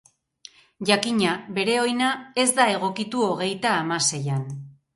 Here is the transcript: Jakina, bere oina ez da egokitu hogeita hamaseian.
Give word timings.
Jakina, 0.89 1.33
bere 1.59 1.75
oina 1.83 2.09
ez 2.45 2.47
da 2.57 2.67
egokitu 2.79 3.25
hogeita 3.29 3.77
hamaseian. 3.79 4.45